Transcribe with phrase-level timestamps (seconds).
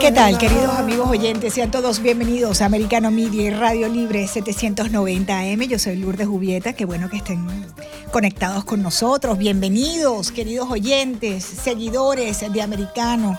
[0.00, 1.52] ¿Qué tal, queridos amigos oyentes?
[1.52, 5.60] Sean todos bienvenidos a Americano Media y Radio Libre 790 AM.
[5.68, 6.72] Yo soy Lourdes Jubieta.
[6.72, 7.46] Qué bueno que estén
[8.10, 9.36] conectados con nosotros.
[9.36, 13.38] Bienvenidos, queridos oyentes, seguidores de Americano.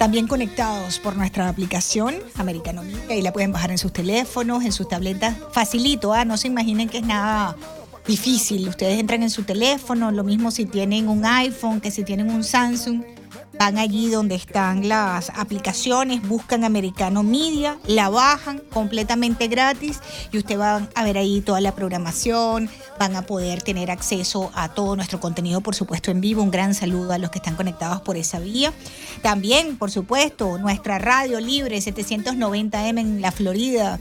[0.00, 4.72] También conectados por nuestra aplicación Americano Media y la pueden bajar en sus teléfonos, en
[4.72, 5.36] sus tabletas.
[5.52, 6.24] Facilito, ¿ah?
[6.24, 7.56] no se imaginen que es nada
[8.04, 8.68] difícil.
[8.68, 12.42] Ustedes entran en su teléfono, lo mismo si tienen un iPhone que si tienen un
[12.42, 13.19] Samsung.
[13.60, 20.00] Van allí donde están las aplicaciones, buscan Americano Media, la bajan completamente gratis
[20.32, 24.70] y usted va a ver ahí toda la programación, van a poder tener acceso a
[24.70, 26.42] todo nuestro contenido, por supuesto, en vivo.
[26.42, 28.72] Un gran saludo a los que están conectados por esa vía.
[29.20, 34.00] También, por supuesto, nuestra radio libre 790M en la Florida.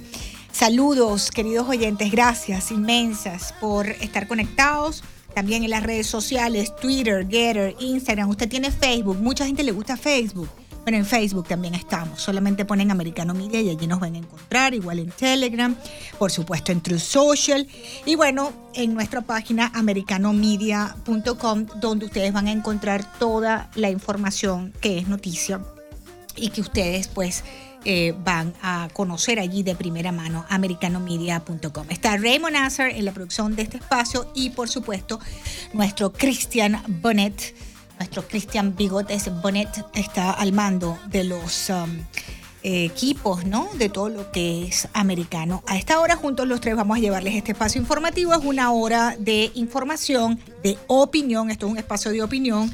[0.54, 5.04] Saludos, queridos oyentes, gracias inmensas por estar conectados.
[5.40, 8.28] También en las redes sociales, Twitter, Getter, Instagram.
[8.30, 10.50] Usted tiene Facebook, mucha gente le gusta Facebook.
[10.84, 12.22] Pero en Facebook también estamos.
[12.22, 14.74] Solamente ponen Americano Media y allí nos van a encontrar.
[14.74, 15.74] Igual en Telegram,
[16.18, 17.66] por supuesto en True Social.
[18.06, 24.98] Y bueno, en nuestra página americanomedia.com, donde ustedes van a encontrar toda la información que
[24.98, 25.62] es noticia
[26.36, 27.46] y que ustedes pues
[27.86, 31.88] eh, van a conocer allí de primera mano, americanomedia.com.
[31.90, 35.20] Está Raymond Nazar en la producción de este espacio y por supuesto
[35.74, 37.56] nuestro Christian Bonnet,
[37.98, 41.70] nuestro Christian Bigotes Bonnet está al mando de los...
[41.70, 42.00] um,
[42.62, 43.70] eh, equipos, ¿no?
[43.78, 45.64] De todo lo que es americano.
[45.66, 48.34] A esta hora, juntos los tres, vamos a llevarles este espacio informativo.
[48.34, 51.52] Es una hora de información, de opinión.
[51.52, 52.70] Esto es un espacio de opinión,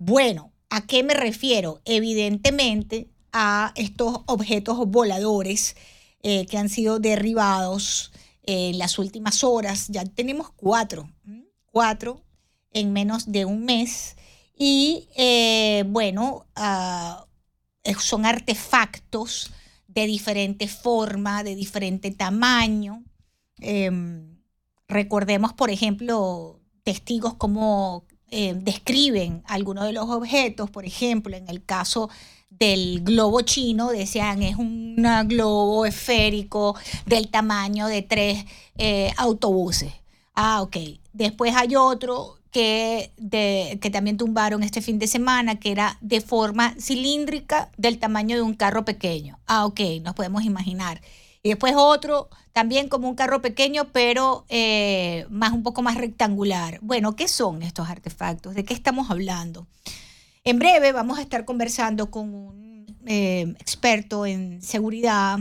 [0.00, 1.82] Bueno, ¿a qué me refiero?
[1.84, 5.76] Evidentemente a estos objetos voladores
[6.24, 8.10] eh, que han sido derribados
[8.42, 9.86] en las últimas horas.
[9.88, 11.08] Ya tenemos cuatro,
[11.70, 12.24] cuatro
[12.72, 14.16] en menos de un mes.
[14.58, 17.29] Y eh, bueno, ah, eh,
[17.98, 19.52] son artefactos
[19.88, 23.04] de diferente forma, de diferente tamaño.
[23.60, 24.38] Em,
[24.88, 31.64] recordemos, por ejemplo, testigos como eh, describen algunos de los objetos, por ejemplo, en el
[31.64, 32.08] caso
[32.48, 36.76] del globo chino, decían es un globo esférico
[37.06, 38.44] del tamaño de tres
[38.76, 39.92] eh, autobuses.
[40.34, 40.76] Ah, ok.
[41.12, 46.20] Después hay otro que, de- que también tumbaron este fin de semana, que era de
[46.20, 49.38] forma cilíndrica del tamaño de un carro pequeño.
[49.46, 51.00] Ah, ok, nos podemos imaginar.
[51.42, 56.78] Y después otro, también como un carro pequeño, pero eh, más un poco más rectangular.
[56.82, 58.54] Bueno, ¿qué son estos artefactos?
[58.54, 59.66] ¿De qué estamos hablando?
[60.44, 65.38] En breve vamos a estar conversando con un eh, experto en seguridad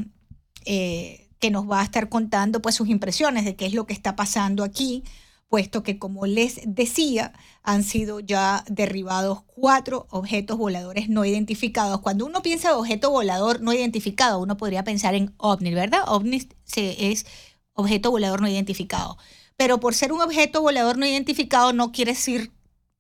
[0.66, 3.94] eh, que nos va a estar contando pues sus impresiones de qué es lo que
[3.94, 5.04] está pasando aquí,
[5.50, 7.34] puesto que como les decía,
[7.64, 12.02] han sido ya derribados cuatro objetos voladores no identificados.
[12.02, 16.04] Cuando uno piensa de objeto volador no identificado, uno podría pensar en ovni, ¿verdad?
[16.08, 17.26] OVNI se- es
[17.74, 19.18] objeto volador no identificado.
[19.58, 22.52] Pero por ser un objeto volador no identificado no quiere decir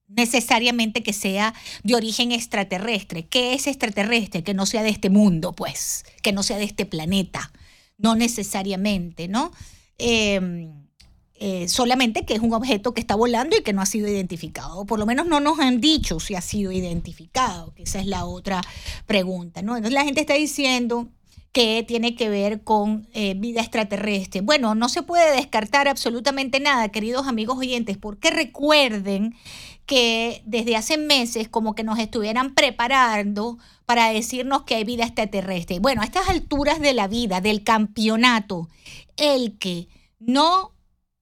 [0.07, 1.53] necesariamente que sea
[1.83, 3.27] de origen extraterrestre.
[3.27, 4.43] ¿Qué es extraterrestre?
[4.43, 7.51] Que no sea de este mundo, pues, que no sea de este planeta.
[7.97, 9.51] No necesariamente, ¿no?
[9.99, 10.71] Eh,
[11.41, 14.79] eh, solamente que es un objeto que está volando y que no ha sido identificado.
[14.79, 18.07] O por lo menos no nos han dicho si ha sido identificado, que esa es
[18.07, 18.61] la otra
[19.05, 19.77] pregunta, ¿no?
[19.77, 21.07] Entonces la gente está diciendo
[21.53, 24.41] que tiene que ver con eh, vida extraterrestre.
[24.41, 29.33] Bueno, no se puede descartar absolutamente nada, queridos amigos oyentes, porque recuerden
[29.85, 35.79] que desde hace meses como que nos estuvieran preparando para decirnos que hay vida extraterrestre.
[35.79, 38.67] Bueno, a estas alturas de la vida, del campeonato,
[39.15, 39.87] el que
[40.19, 40.73] no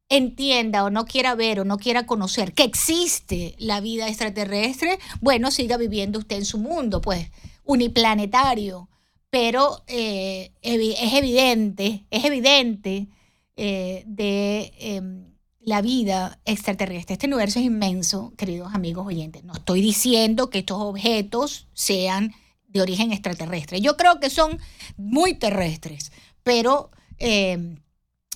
[0.10, 5.52] entienda o no quiera ver o no quiera conocer que existe la vida extraterrestre, bueno,
[5.52, 7.30] siga viviendo usted en su mundo, pues,
[7.64, 8.90] uniplanetario.
[9.30, 13.10] Pero eh, es evidente, es evidente
[13.58, 17.14] eh, de em, la vida extraterrestre.
[17.14, 19.44] Este universo es inmenso, queridos amigos oyentes.
[19.44, 22.34] No estoy diciendo que estos objetos sean
[22.68, 23.82] de origen extraterrestre.
[23.82, 24.60] Yo creo que son
[24.96, 26.14] muy terrestres,
[26.44, 27.80] pero em,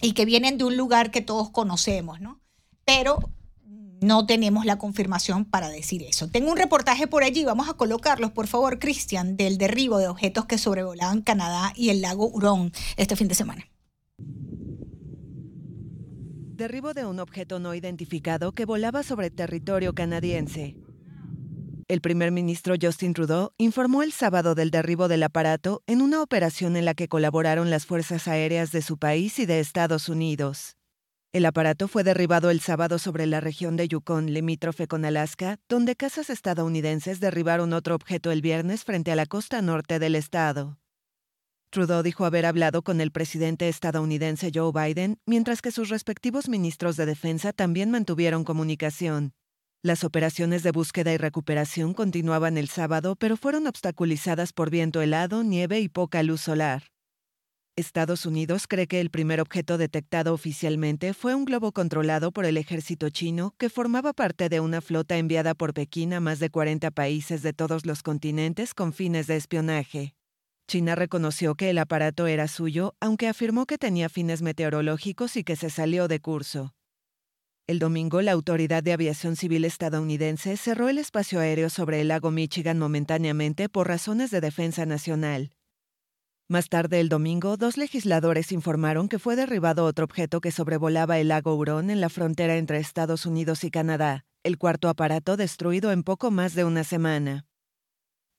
[0.02, 2.42] y que vienen de un lugar que todos conocemos, ¿no?
[2.86, 3.32] Pero
[4.02, 6.28] no tenemos la confirmación para decir eso.
[6.28, 10.46] Tengo un reportaje por allí, vamos a colocarlos, por favor, Cristian, del derribo de objetos
[10.46, 13.70] que sobrevolaban Canadá y el lago Hurón este fin de semana.
[16.56, 20.76] Derribo de un objeto no identificado que volaba sobre territorio canadiense.
[21.92, 26.78] El primer ministro Justin Trudeau informó el sábado del derribo del aparato en una operación
[26.78, 30.78] en la que colaboraron las fuerzas aéreas de su país y de Estados Unidos.
[31.34, 35.98] El aparato fue derribado el sábado sobre la región de Yukon, limítrofe con Alaska, donde
[35.98, 40.80] casas estadounidenses derribaron otro objeto el viernes frente a la costa norte del estado.
[41.72, 46.96] Trudeau dijo haber hablado con el presidente estadounidense Joe Biden, mientras que sus respectivos ministros
[46.96, 49.34] de defensa también mantuvieron comunicación.
[49.84, 55.44] Las operaciones de búsqueda y recuperación continuaban el sábado, pero fueron obstaculizadas por viento helado,
[55.44, 56.84] nieve y poca luz solar.
[57.76, 62.58] Estados Unidos cree que el primer objeto detectado oficialmente fue un globo controlado por el
[62.58, 66.92] ejército chino que formaba parte de una flota enviada por Pekín a más de 40
[66.92, 70.14] países de todos los continentes con fines de espionaje.
[70.68, 75.56] China reconoció que el aparato era suyo, aunque afirmó que tenía fines meteorológicos y que
[75.56, 76.76] se salió de curso.
[77.72, 82.30] El domingo, la Autoridad de Aviación Civil estadounidense cerró el espacio aéreo sobre el lago
[82.30, 85.54] Michigan momentáneamente por razones de defensa nacional.
[86.50, 91.30] Más tarde el domingo, dos legisladores informaron que fue derribado otro objeto que sobrevolaba el
[91.30, 96.04] lago Hurón en la frontera entre Estados Unidos y Canadá, el cuarto aparato destruido en
[96.04, 97.46] poco más de una semana.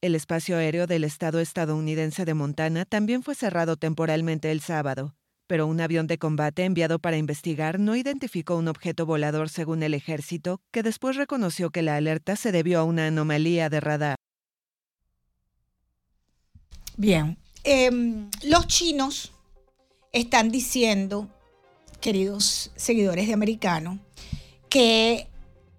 [0.03, 5.15] El espacio aéreo del estado estadounidense de Montana también fue cerrado temporalmente el sábado,
[5.53, 9.93] pero un avión de combate enviado para investigar no identificó un objeto volador según el
[9.93, 14.17] ejército, que después reconoció que la alerta se debió a una anomalía de radar.
[16.97, 19.35] Bien, em, los chinos
[20.11, 21.29] están diciendo,
[22.01, 23.99] queridos seguidores de americano,
[24.71, 25.29] que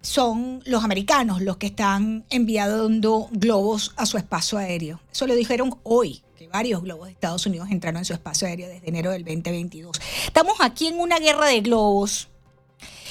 [0.02, 5.00] son los americanos los que están enviando globos a su espacio aéreo.
[5.10, 6.22] Eso lo dijeron hoy
[6.54, 10.00] varios globos de Estados Unidos entraron en su espacio aéreo desde enero del 2022.
[10.24, 12.28] Estamos aquí en una guerra de globos.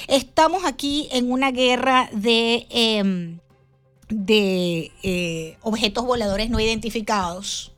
[0.08, 3.40] Estamos aquí en una guerra de, em,
[4.08, 7.74] de eh, objetos voladores no identificados.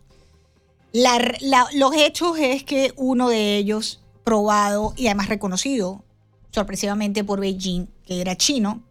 [0.94, 6.04] los hechos es que uno de ellos, probado y además reconocido
[6.52, 8.84] sorpresivamente por Beijing, que era chino,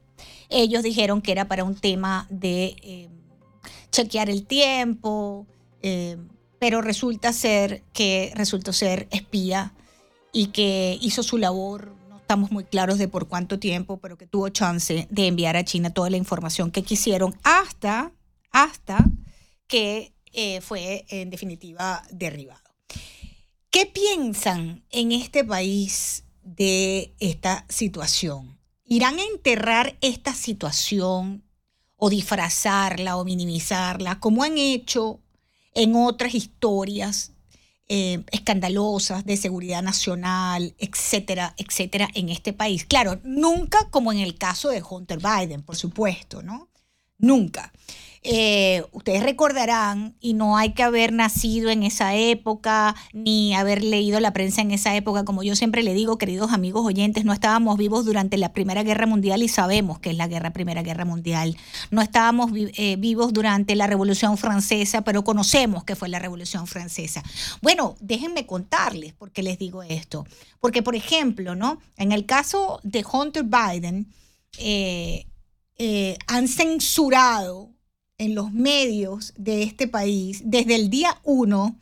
[0.51, 3.13] ellos dijeron que era para un tema de em,
[3.93, 5.47] chequear el tiempo,
[5.81, 6.34] em,
[6.65, 9.75] pero resulta ser que resultó ser espía
[10.33, 14.27] y que hizo su labor, no estamos muy claros de por cuánto tiempo, pero que
[14.27, 18.13] tuvo chance de enviar a China toda la información que quisieron hasta,
[18.51, 19.05] hasta
[19.67, 22.63] que eh, fue en definitiva derribado.
[23.69, 28.59] ¿Qué piensan en este país de esta situación?
[28.87, 31.45] ¿Irán a enterrar esta situación
[31.97, 35.21] o disfrazarla o minimizarla como han hecho
[35.75, 37.33] en otras historias
[37.87, 42.87] eh, escandalosas de seguridad nacional, etcétera, etcétera, en este país.
[42.87, 46.71] Claro, nunca como en el caso de Hunter Biden, por supuesto, ¿no?
[47.19, 47.73] Nunca.
[48.27, 54.19] Eh, ustedes recordarán, y no hay que haber nacido en esa época, ni haber leído
[54.19, 57.77] la prensa en esa época, como yo siempre le digo, queridos amigos oyentes, no estábamos
[57.77, 61.59] vivos durante la Primera Guerra Mundial y sabemos que es la guerra, Primera Guerra Mundial.
[61.91, 67.23] No estábamos eh, vivos durante la Revolución Francesa, pero conocemos que fue la Revolución Francesa.
[67.61, 70.27] Bueno, déjenme contarles por qué les digo esto.
[70.61, 71.79] Porque, por ejemplo, ¿no?
[71.99, 74.11] En el caso de Hunter Biden,
[74.57, 75.27] eh,
[76.27, 77.74] han censurado
[78.19, 81.77] en los medios de este país desde el día uno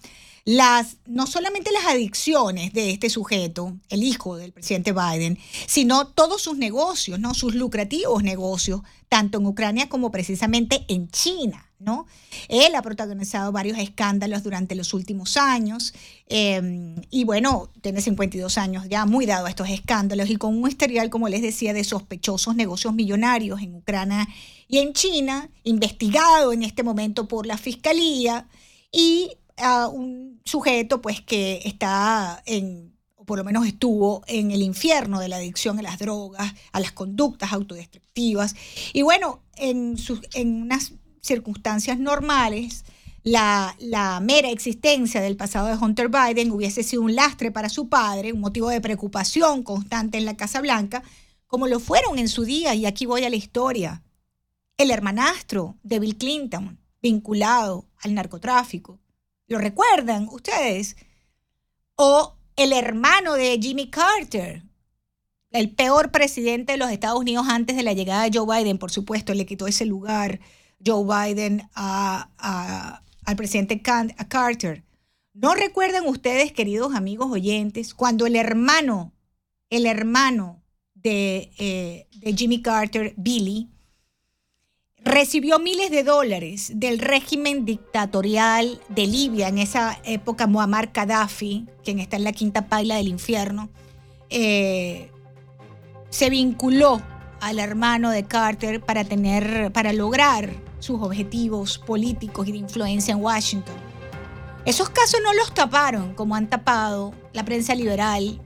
[0.45, 6.43] las, no solamente las adicciones de este sujeto, el hijo del presidente Biden, sino todos
[6.43, 7.35] sus negocios, ¿no?
[7.35, 11.71] sus lucrativos negocios, tanto en Ucrania como precisamente en China.
[11.83, 12.07] ¿No?
[12.49, 15.95] Él ha protagonizado varios escándalos durante los últimos años
[16.27, 20.69] em, y bueno, tiene 52 años ya muy dado a estos escándalos y con un
[20.69, 24.29] historial, como les decía, de sospechosos negocios millonarios en Ucrania
[24.69, 28.47] y en China, investigado en este momento por la Fiscalía
[28.91, 34.63] y a un sujeto pues que está en o por lo menos estuvo en el
[34.63, 38.57] infierno de la adicción a las drogas, a las conductas autodestructivas.
[38.93, 42.85] Y bueno, en, sus, en unas circunstancias normales,
[43.23, 47.89] la, la, mera existencia del pasado de Hunter Biden hubiese sido un lastre para su
[47.89, 51.05] padre, un motivo de preocupación constante en la Casa Blanca,
[51.47, 54.03] como lo fueron en su día, y aquí voy a la historia.
[54.77, 58.99] El hermanastro de Bill Clinton, vinculado al narcotráfico.
[59.47, 60.97] ¿Lo recuerdan ustedes?
[61.95, 64.65] O el hermano de Jimmy Carter,
[65.53, 68.91] el peor presidente de los Estados Unidos antes de la llegada de Joe Biden, por
[68.91, 70.41] supuesto, le quitó ese lugar
[70.85, 74.85] Joe Biden al presidente Carter.
[75.35, 79.13] ¿No recuerdan ustedes, queridos amigos oyentes, cuando el hermano,
[79.71, 80.63] el hermano
[80.95, 83.71] de, eh, de Jimmy Carter, Billy,
[85.05, 91.99] recibió miles de dólares del régimen dictatorial de Libia en esa época, Muammar Gaddafi, quien
[91.99, 93.71] está en la quinta paila del infierno,
[94.31, 95.11] eh,
[96.11, 97.03] se vinculó
[97.43, 103.21] al hermano de Carter para tener, para lograr sus objetivos políticos y de influencia en
[103.21, 103.75] Washington.
[104.65, 108.41] Esos casos no los taparon, como han tapado la prensa liberal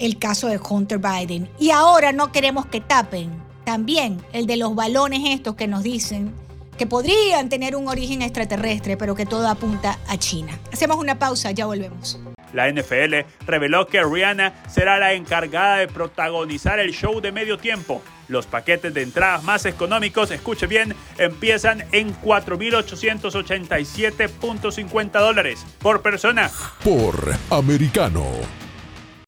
[0.00, 1.48] el caso de Hunter Biden.
[1.60, 3.30] Y ahora no queremos que tapen
[3.64, 6.34] también el de los balones estos que nos dicen
[6.76, 10.58] que podrían tener un origen extraterrestre, pero que todo apunta a China.
[10.72, 12.18] Hacemos una pausa, ya volvemos.
[12.52, 18.02] La NFL reveló que Rihanna será la encargada de protagonizar el show de medio tiempo.
[18.28, 26.50] Los paquetes de entradas más económicos, escuche bien, empiezan en 4.887.50 dólares por persona.
[26.82, 28.24] Por americano.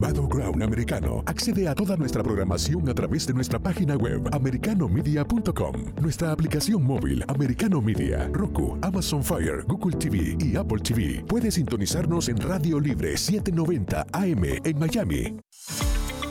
[0.01, 1.25] Battleground Americano.
[1.27, 7.25] Accede a toda nuestra programación a través de nuestra página web americanomedia.com, nuestra aplicación móvil
[7.27, 11.25] Americano Media, Roku, Amazon Fire, Google TV y Apple TV.
[11.27, 15.37] Puede sintonizarnos en Radio Libre 790 AM en Miami.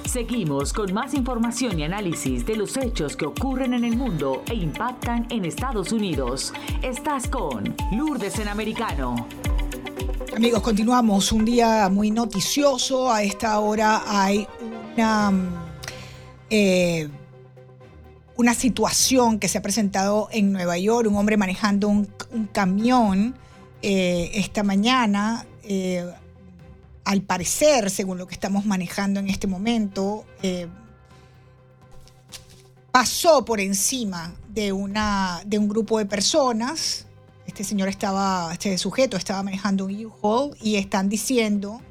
[0.05, 4.55] Seguimos con más información y análisis de los hechos que ocurren en el mundo e
[4.55, 6.53] impactan en Estados Unidos.
[6.81, 9.27] Estás con Lourdes en Americano.
[10.35, 11.31] Amigos, continuamos.
[11.31, 13.11] Un día muy noticioso.
[13.11, 14.47] A esta hora hay
[14.95, 15.31] una,
[16.49, 17.07] eh,
[18.35, 21.07] una situación que se ha presentado en Nueva York.
[21.07, 22.07] Un hombre manejando un,
[22.51, 23.35] camión
[23.81, 25.45] eh, esta mañana.
[25.63, 26.05] Eh,
[27.05, 30.25] al parecer, según lo que estamos manejando en este momento,
[32.91, 37.06] pasó por encima de, una, de un grupo de personas
[37.47, 41.81] este señor estaba, este sujeto estaba manejando un U-Haul y están diciendo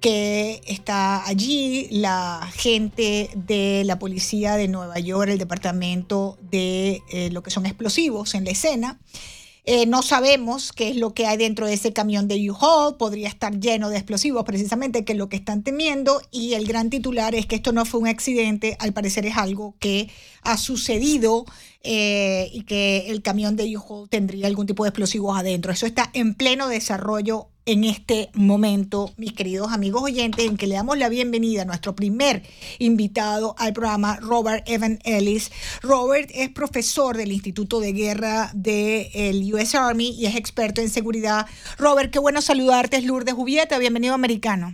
[0.00, 7.30] que está allí la gente de la policía de Nueva York, el departamento de eh,
[7.30, 9.00] lo que son explosivos en la escena.
[9.66, 13.28] Eh, no sabemos qué es lo que hay dentro de ese camión de U-Haul, podría
[13.28, 17.34] estar lleno de explosivos precisamente, que es lo que están temiendo, y el gran titular
[17.34, 20.10] es que esto no fue un accidente, al parecer es algo que
[20.42, 21.46] ha sucedido
[21.82, 25.72] eh, y que el camión de U-Haul tendría algún tipo de explosivos adentro.
[25.72, 30.74] Eso está en pleno desarrollo en este momento, mis queridos amigos oyentes, en que le
[30.74, 32.42] damos la bienvenida a nuestro primer
[32.78, 35.50] invitado al programa, Robert Evan Ellis.
[35.82, 41.46] Robert es profesor del Instituto de Guerra del US Army y es experto en seguridad.
[41.78, 44.72] Robert, qué bueno saludarte, es Lourdes Jubieta, bienvenido americano.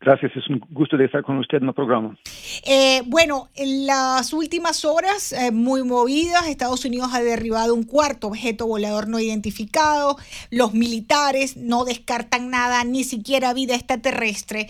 [0.00, 2.16] Gracias, es un gusto de estar con usted en el programa.
[2.64, 8.28] Eh, bueno, en las últimas horas eh, muy movidas, Estados Unidos ha derribado un cuarto
[8.28, 10.16] objeto volador no identificado,
[10.50, 14.68] los militares no descartan nada, ni siquiera vida extraterrestre.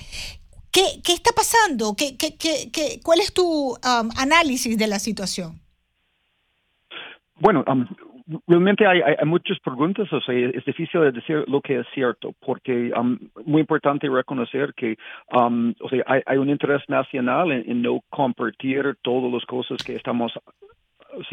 [0.70, 1.94] ¿Qué, qué está pasando?
[1.94, 5.60] ¿Qué, qué, qué, cuál es tu um, análisis de la situación?
[7.38, 7.86] Bueno, um,
[8.46, 12.92] realmente hay, hay, muchas preguntas, o sea, es difícil decir lo que es cierto, porque
[12.96, 14.96] um, muy importante reconocer que
[15.32, 20.32] um, o sea, hay, un interés nacional en, no compartir todas las cosas que estamos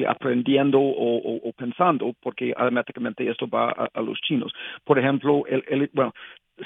[0.07, 4.51] aprendiendo o, pensando, porque automáticamente esto va a, los chinos.
[4.83, 6.13] Por ejemplo, el, bueno,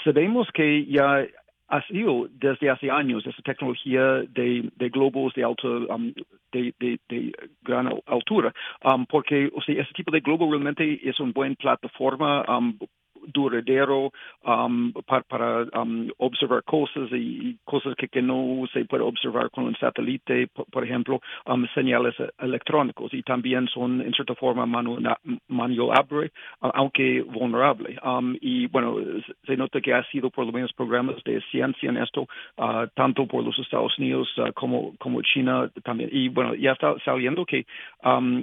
[0.03, 1.25] sabemos que ya
[1.73, 3.25] ha sido desde hace años.
[3.25, 6.13] Esa tecnología de, de globos de alta um,
[6.51, 7.31] de, de, de,
[7.63, 8.53] gran altura.
[8.83, 12.77] Um, porque o sea ese tipo de globo realmente es una buena plataforma um,
[13.27, 14.11] duradero
[14.45, 14.91] um,
[15.27, 20.47] para, um, observar cosas y, cosas que, que, no se puede observar con un satélite,
[20.71, 24.65] por, ejemplo, um, señales electrónicos y también son en cierta forma
[25.47, 27.97] maniobrable, aunque vulnerable.
[28.41, 28.97] y bueno,
[29.45, 32.27] se nota que ha sido por lo menos programas de ciencia en esto,
[32.57, 36.09] uh, tanto por los Estados Unidos uh, como, como China también.
[36.11, 37.65] Y bueno, ya está saliendo que,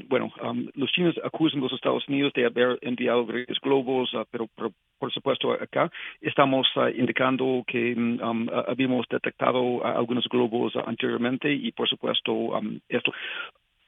[0.08, 0.32] bueno,
[0.74, 3.26] los chinos acusan a los Estados Unidos de haber enviado
[3.62, 4.48] globos, uh, pero,
[4.98, 5.90] por supuesto acá.
[6.20, 13.12] Estamos indicando que um, habíamos detectado algunos globos anteriormente y por supuesto esto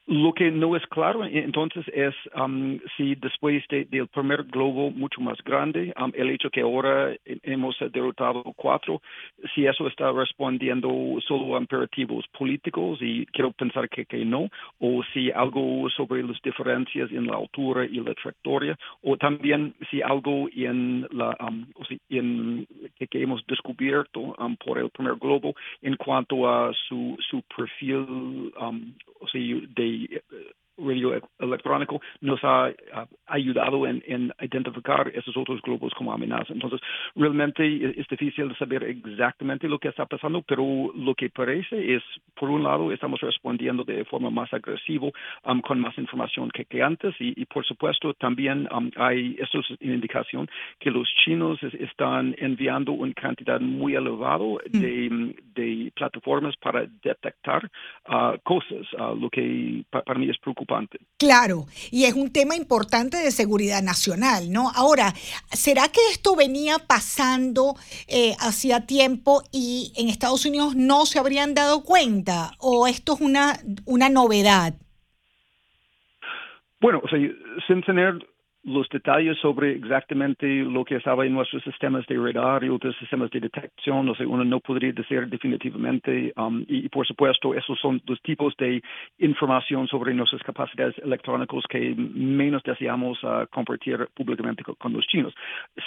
[0.05, 5.37] lo que no es claro entonces es um, si después del primer globo mucho más
[5.43, 9.01] grande, um, el hecho que ahora hemos derrotado cuatro,
[9.55, 10.89] si eso está respondiendo
[11.25, 16.41] solo a imperativos políticos y quiero pensar que, que no, o si algo sobre las
[16.41, 21.65] diferencias en la altura y la trayectoria, o también si algo en la um,
[22.09, 22.67] en,
[22.97, 28.51] que, que, hemos descubierto por el primer globo en cuanto a su, su perfil
[29.23, 29.92] o sea, de
[30.33, 32.71] uh, radio electrónico nos ha,
[33.27, 36.53] ayudado en, identificar esos otros globos como amenaza.
[36.53, 36.79] Entonces,
[37.15, 42.03] realmente es, difícil saber exactamente lo que está pasando, pero lo que parece es,
[42.35, 45.09] por un lado, estamos respondiendo de forma más agresiva,
[45.45, 49.69] um, con más información que, que antes, y, por supuesto también um, hay, esto es
[49.81, 50.47] una indicación,
[50.79, 54.79] que los chinos están enviando una cantidad muy elevada mm.
[54.79, 57.69] de, de, plataformas para detectar
[58.07, 60.62] uh, cosas, uh, lo que para mí es preocupante
[61.17, 64.71] Claro, y es un tema importante de seguridad nacional, ¿no?
[64.75, 65.13] Ahora,
[65.51, 67.75] ¿será que esto venía pasando
[68.07, 72.51] eh, hacía tiempo y en Estados Unidos no se habrían dado cuenta?
[72.59, 73.53] ¿O esto es una,
[73.85, 74.75] una novedad?
[76.81, 77.17] Bueno, o sea,
[77.67, 78.15] sin tener
[78.63, 83.29] los detalles sobre exactamente lo que estaba en nuestros sistemas de radar y otros sistemas
[83.31, 88.01] de detección, o sea, uno no podría decir definitivamente, um, y, por supuesto, esos son
[88.07, 88.81] los tipos de
[89.19, 95.33] información sobre nuestras capacidades electrónicas que menos deseamos uh, compartir públicamente con, los chinos.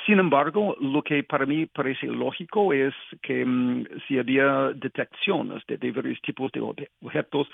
[0.05, 5.79] Sin embargo, lo que para mí parece lógico es que um, si había detecciones de,
[5.79, 7.49] de, varios tipos de objetos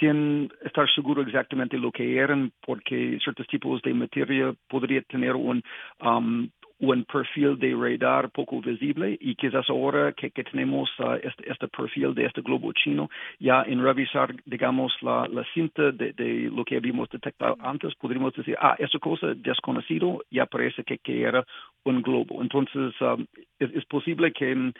[0.00, 5.62] sin estar seguro exactamente lo que eran, porque ciertos tipos de materia podría tener un,
[6.00, 11.50] um, un perfil de radar poco visible y quizás ahora que, que tenemos uh, este,
[11.50, 16.50] este, perfil de este globo chino, ya en revisar, digamos, la, la cinta de, de,
[16.54, 21.22] lo que habíamos detectado antes, podríamos decir, ah, esa cosa desconocido ya parece que, que
[21.22, 21.44] era
[21.84, 22.42] un globo.
[22.42, 23.26] Entonces, um,
[23.58, 24.72] es, es, posible que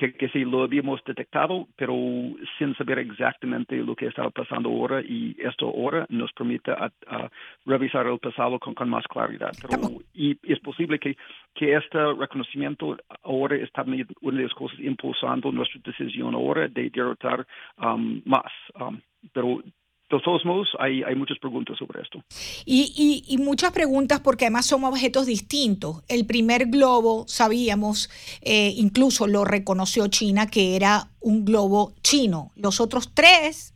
[0.00, 1.94] que, que, sí lo habíamos detectado, pero
[2.58, 6.90] sin saber exactamente lo que estaba pasando ahora y esto ahora nos permite a,
[7.66, 9.52] revisar el pasado con, con más claridad.
[9.60, 11.18] Pero, y es posible que,
[11.54, 13.82] que este reconocimiento ahora está
[14.22, 18.50] una de las cosas impulsando nuestra decisión ahora de derrotar um, más.
[18.80, 19.02] Um,
[19.34, 19.62] pero
[20.16, 22.22] de todos modos, hay, hay muchas preguntas sobre esto.
[22.64, 26.02] Y, y, muchas preguntas porque además son objetos distintos.
[26.08, 28.10] El primer globo, sabíamos,
[28.42, 32.50] eh, incluso lo reconoció China, que era un globo chino.
[32.56, 33.74] Los otros tres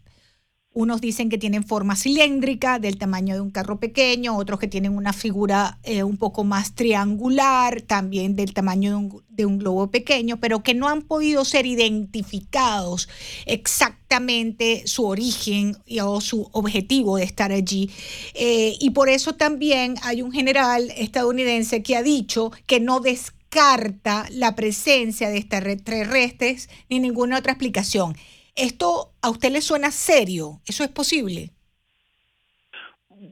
[0.75, 4.97] unos dicen que tienen forma cilíndrica, del tamaño de un carro pequeño, otros que tienen
[4.97, 10.65] una figura eh, un poco más triangular, también del tamaño de un, globo pequeño, pero
[10.65, 13.09] que no han podido ser identificados
[13.47, 17.89] exactamente su origen o su objetivo de estar allí.
[18.35, 24.27] Eh, y por eso también hay un general estadounidense que ha dicho que no descarta
[24.31, 28.17] la presencia de extraterrestres ni ninguna otra explicación.
[28.57, 30.61] ¿Esto a usted le suena serio?
[30.67, 31.51] ¿Eso es posible?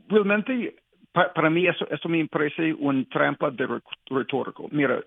[0.08, 0.74] Realmente,
[1.12, 3.68] para, mí eso, esto me parece un trampa de
[4.06, 4.68] retórico.
[4.72, 5.00] Mira,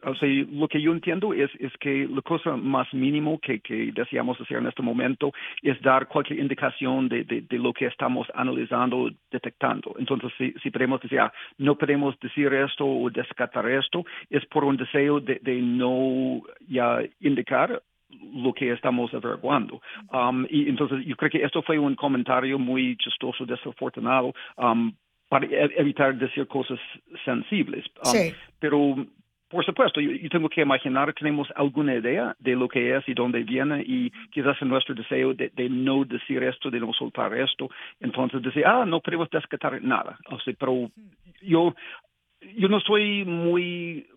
[0.52, 1.50] lo que yo entiendo es,
[1.80, 3.60] que la cosa más mínimo que,
[3.94, 9.10] deseamos hacer en este momento es dar cualquier indicación de, de, lo que estamos analizando,
[9.32, 9.96] detectando.
[9.98, 14.64] Entonces, si, si podemos decir, ah, no podemos decir esto o descartar esto, es por
[14.64, 17.82] un deseo de, de no ya indicar
[18.34, 19.82] lo que estamos averiguando.
[20.12, 24.94] Um, y entonces yo creo que esto fue un comentario muy chistoso, desafortunado, um,
[25.30, 26.80] para e-, evitar decir cosas
[27.24, 27.86] sensibles.
[28.04, 28.34] Um, sí.
[28.60, 28.96] Pero
[29.56, 33.14] por supuesto, yo, tengo que imaginar, que tenemos alguna idea de lo que es y
[33.14, 37.70] dónde viene y quizás en nuestro deseo de, no decir esto, de no soltar esto,
[38.00, 40.18] entonces decir, ah, no podemos descartar nada.
[40.30, 40.90] O sea, pero
[41.42, 41.76] yo,
[42.58, 44.08] yo no estoy muy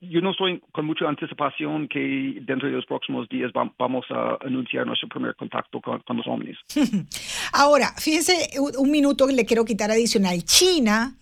[0.00, 4.86] yo no estoy con mucha anticipación que dentro de los próximos días vamos a anunciar
[4.86, 6.56] nuestro primer contacto con, los ovnis.
[7.52, 10.42] Ahora, fíjense un minuto que le quiero quitar adicional.
[10.44, 11.14] China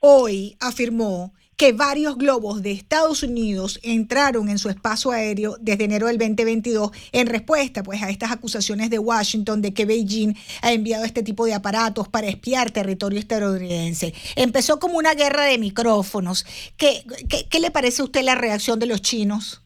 [0.00, 6.06] hoy afirmó que varios globos de Estados Unidos entraron en su espacio aéreo desde enero
[6.06, 11.04] del 2022 en respuesta pues, a estas acusaciones de Washington de que Beijing ha enviado
[11.04, 14.14] este tipo de aparatos para espiar territorio estadounidense.
[14.36, 16.44] Empezó como una guerra de micrófonos.
[16.76, 19.63] ¿Qué, qué, qué le parece a usted la reacción de los chinos?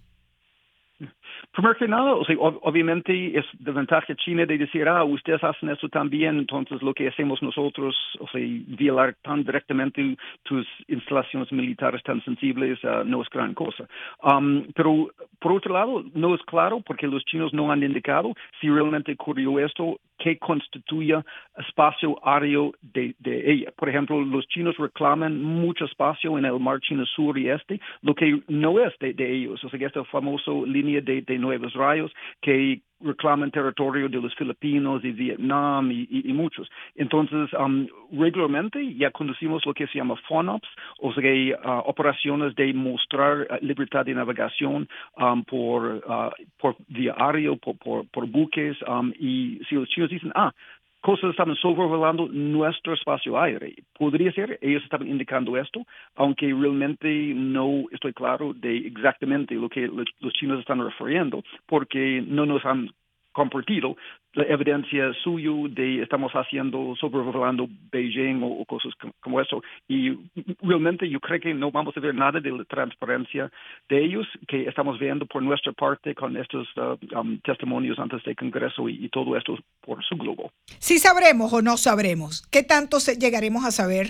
[1.59, 5.71] Primero que nada, o sea, obviamente es de ventaja China de decir, ah, ustedes hacen
[5.71, 12.01] eso también, entonces lo que hacemos nosotros, o sea, violar tan directamente tus instalaciones militares
[12.05, 13.88] tan sensibles uh, no es gran cosa.
[14.23, 18.71] Um, pero por otro lado, no es claro porque los chinos no han indicado si
[18.71, 21.25] realmente ocurrió esto que constituya
[21.57, 23.73] espacio aéreo de, de, ella.
[23.77, 28.15] Por ejemplo, los chinos reclaman mucho espacio en el mar chino sur y este, lo
[28.15, 29.63] que no es de, de ellos.
[29.65, 35.05] O sea, esta famosa línea de, de nuevos rayos que reclaman territorio de los filipinos
[35.05, 36.69] y Vietnam y, muchos.
[36.95, 40.69] Entonces, um, regularmente ya conducimos lo que se llama FONOPS,
[41.01, 46.77] o sea, uh, operaciones de mostrar uh, libertad de navegación um, por, uh, por
[47.17, 50.53] aéreo, por, por, por buques, um, y si los chinos dicen, ah,
[51.01, 53.75] cosas estaban sobrevolando nuestro espacio aéreo.
[53.97, 55.85] Podría ser, ellos estaban indicando esto,
[56.17, 62.47] aunque realmente no estoy claro de exactamente lo que los chinos están refiriendo, porque no
[62.47, 62.91] nos han
[63.38, 63.96] compartido
[64.35, 69.62] la evidencia suyo de estamos haciendo, sobrevolando Beijing o, o, cosas como eso.
[69.87, 70.18] Y
[70.61, 73.51] realmente yo creo que no vamos a ver nada de la transparencia
[73.88, 78.35] de ellos que estamos viendo por nuestra parte con estos uh, um, testimonios antes del
[78.35, 80.51] Congreso y, y, todo esto por su globo.
[80.81, 82.42] Sí sabremos o no sabremos.
[82.51, 84.09] ¿Qué tanto llegaremos a saber?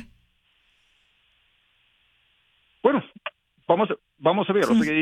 [2.82, 3.04] Bueno,
[3.66, 4.92] vamos a, Vamos a ver, o sea,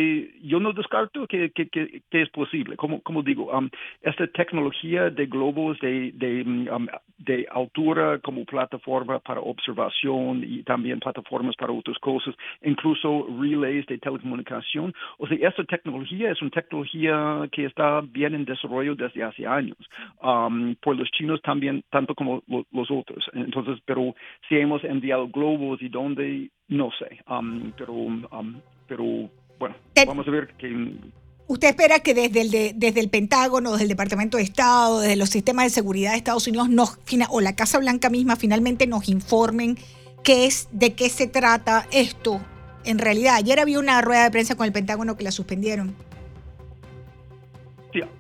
[0.42, 2.76] yo no descarto que, que, que, que es posible.
[2.76, 3.70] Como, como digo, um,
[4.02, 11.00] esta tecnología de globos de, de, um, de, altura como plataforma para observación y también
[11.00, 17.48] plataformas para otras cosas, incluso relays de telecomunicación, o sea, esta tecnología es una tecnología
[17.52, 19.79] que está bien en desarrollo desde hace años,
[20.22, 23.24] um, por los chinos también, tanto como lo, los otros.
[23.33, 24.14] Entonces, pero
[24.46, 27.94] si hemos enviado globos y dónde, no sé, um, pero...
[28.87, 29.05] Pero
[29.59, 29.75] bueno,
[30.07, 30.96] vamos a ver que...
[31.49, 35.14] ¿Usted espera que desde el, de, desde el Pentágono, desde el Departamento de Estado, desde
[35.14, 36.99] los sistemas de seguridad de Estados Unidos, nos,
[37.31, 39.79] o la Casa Blanca misma finalmente nos informen
[40.25, 42.40] qué es, de qué se trata esto
[42.85, 43.37] en realidad?
[43.37, 45.94] Ayer había una rueda de prensa con el Pentágono que la suspendieron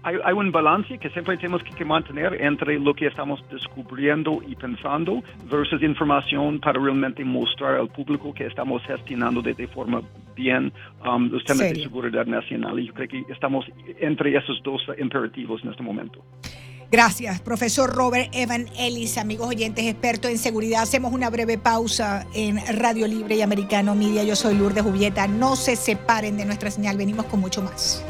[0.02, 4.54] hay, hay, un balance que siempre tenemos que mantener entre lo que estamos descubriendo y
[4.54, 10.02] pensando versus información para realmente mostrar al público que estamos gestionando de, de forma
[10.34, 10.72] bien
[11.04, 12.78] um, los temas de seguridad nacional.
[12.78, 13.66] Y yo creo que estamos
[14.00, 16.22] entre esos dos imperativos en este momento.
[16.90, 20.82] Gracias, profesor Robert Evan Ellis, amigos oyentes expertos en seguridad.
[20.82, 24.22] Hacemos una breve pausa en Radio Libre y Americano Media.
[24.22, 25.26] Yo soy Lourdes Jubieta.
[25.26, 28.06] No se separen de nuestra señal, venimos con mucho más.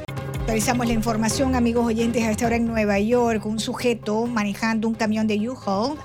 [0.46, 3.44] Actualizamos la información, amigos oyentes, a esta hora en Nueva York.
[3.46, 5.98] Un sujeto manejando un camión de U-Haul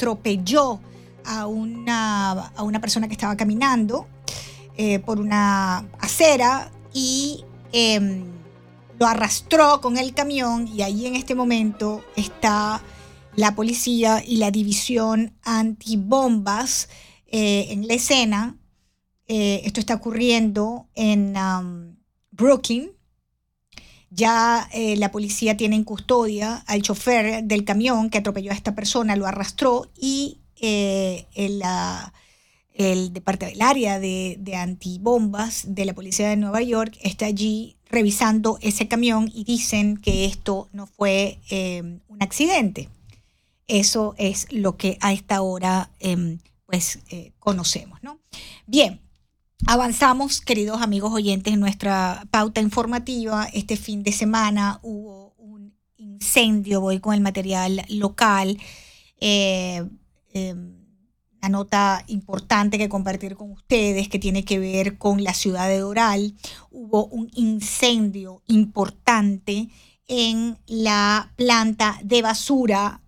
[0.00, 0.80] atropelló
[1.24, 4.08] a una, a una persona que estaba caminando
[4.76, 8.24] eh, por una acera y eh,
[8.98, 12.82] lo arrastró con el camión y ahí en este momento está
[13.36, 16.88] la policía y la división antibombas
[17.28, 18.56] eh, en la escena.
[19.28, 21.99] Eh, esto está ocurriendo en...
[22.40, 22.92] Brooklyn.
[24.10, 28.74] Ya eh, la policía tiene en custodia al chofer del camión que atropelló a esta
[28.74, 31.62] persona, lo arrastró y eh, el,
[32.74, 38.58] el, el área de, de, antibombas de la policía de Nueva York está allí revisando
[38.62, 42.88] ese camión y dicen que esto no fue eh, un accidente.
[43.68, 46.98] Eso es lo que a esta hora em, pues
[47.38, 48.18] conocemos, ¿no?
[48.66, 49.00] Bien,
[49.66, 53.46] Avanzamos, queridos amigos oyentes, en nuestra pauta informativa.
[53.52, 58.58] Este fin de semana hubo un incendio, voy con el material local.
[59.20, 59.84] Eh,
[60.32, 65.68] eh, una nota importante que compartir con ustedes que tiene que ver con la ciudad
[65.68, 66.34] de Doral.
[66.70, 69.68] Hubo un incendio importante
[70.08, 73.02] en la planta de basura,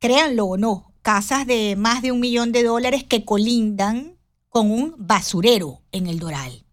[0.00, 4.16] créanlo o no, casas de más de un millón de dólares que colindan
[4.52, 6.64] con un basurero en el Doral.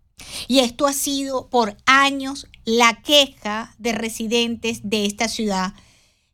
[0.50, 5.74] Y esto ha sido por años la queja de residentes de esta ciudad,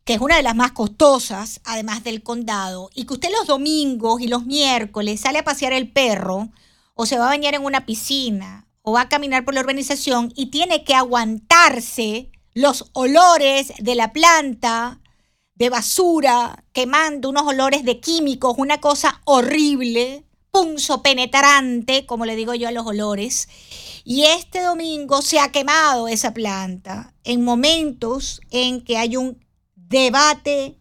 [0.03, 4.21] que es una de las más costosas, además del condado, y que usted los domingos
[4.21, 6.49] y los miércoles sale a pasear el perro
[6.95, 10.33] o se va a bañar en una piscina o va a caminar por la urbanización
[10.35, 14.99] y tiene que aguantarse los olores de la planta
[15.53, 20.25] de basura, quemando unos olores de químicos, una cosa horrible
[20.55, 23.49] punzo penetrante, como le digo yo a los olores.
[24.05, 30.79] Y este domingo se ha quemado esa planta en momentos en que hay un debate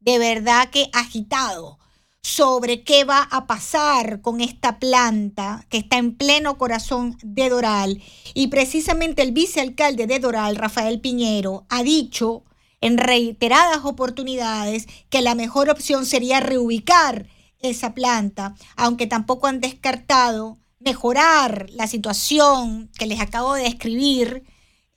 [0.00, 1.78] de verdad que agitado
[2.20, 8.02] sobre qué va a pasar con esta planta que está en pleno corazón de Doral.
[8.34, 12.42] Y precisamente el vicealcalde de Doral, Rafael Piñero, ha dicho
[12.80, 17.28] en reiteradas oportunidades que la mejor opción sería reubicar
[17.70, 24.44] esa planta, aunque tampoco han descartado mejorar la situación que les acabo de describir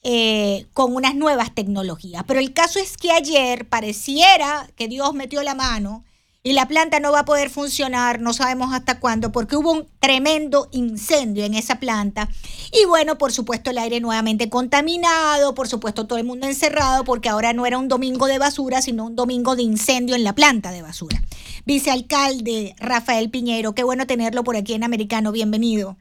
[0.03, 2.23] eh, con unas nuevas tecnologías.
[2.27, 6.05] Pero el caso es que ayer pareciera que Dios metió la mano
[6.47, 9.85] y la planta no va a poder funcionar, no sabemos hasta cuándo, porque hubo un
[9.99, 12.29] tremendo incendio en esa planta.
[12.71, 17.27] Y bueno, por supuesto el aire nuevamente contaminado, por supuesto todo el mundo encerrado, porque
[17.27, 20.71] ahora no era un domingo de basura, sino un domingo de incendio en la planta
[20.71, 21.17] de basura.
[21.65, 25.97] Vicealcalde Rafael Piñero, qué bueno tenerlo por aquí en Americano, bienvenido.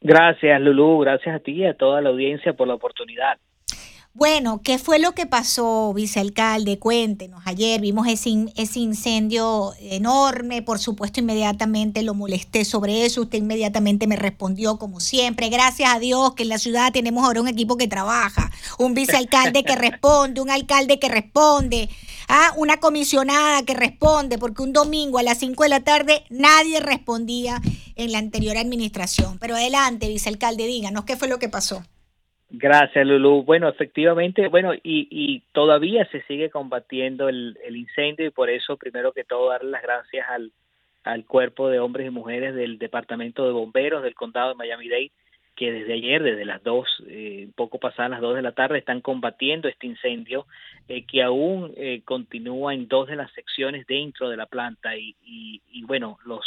[0.00, 3.38] Gracias, Lulú, gracias a ti y a toda la audiencia por la oportunidad.
[4.16, 6.78] Bueno, ¿qué fue lo que pasó, vicealcalde?
[6.78, 7.42] Cuéntenos.
[7.46, 13.22] Ayer vimos ese, ese incendio enorme, por supuesto, inmediatamente lo molesté sobre eso.
[13.22, 15.48] Usted inmediatamente me respondió, como siempre.
[15.48, 19.64] Gracias a Dios que en la ciudad tenemos ahora un equipo que trabaja, un vicealcalde
[19.64, 21.90] que responde, un alcalde que responde,
[22.28, 22.52] ¿ah?
[22.56, 27.60] una comisionada que responde, porque un domingo a las 5 de la tarde nadie respondía
[27.96, 29.38] en la anterior administración.
[29.40, 31.82] Pero adelante, vicealcalde, díganos qué fue lo que pasó.
[32.50, 33.42] Gracias, Lulu.
[33.42, 39.12] Bueno, efectivamente, bueno, y, y todavía se sigue combatiendo el, incendio y por eso, primero
[39.12, 40.52] que todo, darle las gracias al,
[41.04, 45.10] al cuerpo de hombres y mujeres del Departamento de Bomberos del Condado de Miami-Dade,
[45.56, 49.00] que desde ayer, desde las dos, eh, poco pasadas las dos de la tarde, están
[49.00, 50.46] combatiendo este incendio
[50.88, 55.14] eh, que aún eh, continúa en dos de las secciones dentro de la planta y,
[55.24, 56.44] y, y bueno, los,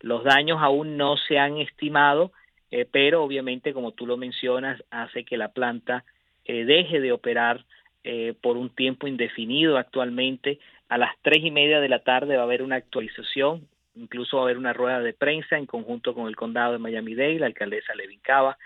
[0.00, 2.32] los daños aún no se han estimado
[2.76, 6.04] eh, pero obviamente, como tú lo mencionas, hace que la planta
[6.44, 7.64] eh, deje de operar
[8.04, 10.58] eh, por un tiempo indefinido actualmente.
[10.90, 14.42] A las tres y media de la tarde va a haber una actualización, incluso va
[14.42, 17.94] a haber una rueda de prensa en conjunto con el condado de Miami-Dade, la alcaldesa
[17.94, 18.58] Levin Cava,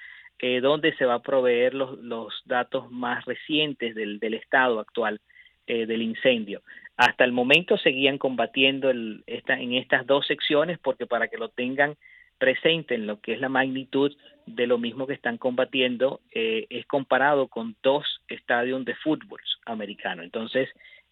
[0.60, 5.20] donde se va a proveer los, los datos más recientes del, del estado actual
[5.66, 6.62] eh, del incendio.
[6.96, 11.48] Hasta el momento seguían combatiendo el, esta, en estas dos secciones porque para que lo
[11.50, 11.94] tengan
[12.40, 16.84] presente en lo que es la magnitud de lo mismo que están combatiendo eh, es
[16.86, 20.24] comparado con dos estadios de fútbol americano.
[20.24, 20.68] Entonces,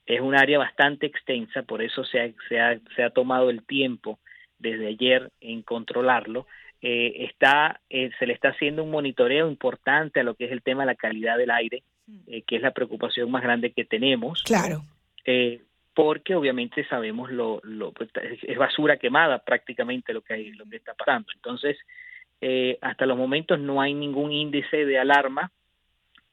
[0.07, 3.63] es un área bastante extensa, por eso se ha, se ha, se ha tomado el
[3.63, 4.19] tiempo
[4.59, 6.47] desde ayer en controlarlo.
[6.81, 10.63] Eh, está, eh, se le está haciendo un monitoreo importante a lo que es el
[10.63, 11.83] tema de la calidad del aire,
[12.27, 14.43] eh, que es la preocupación más grande que tenemos.
[14.45, 14.83] Claro.
[15.27, 15.61] Eh,
[15.99, 18.09] porque obviamente sabemos lo, lo pues,
[18.43, 21.27] es basura quemada prácticamente lo que hay, lo que está pasando.
[21.35, 21.77] Entonces,
[22.41, 25.51] eh, hasta los momentos no hay ningún índice de alarma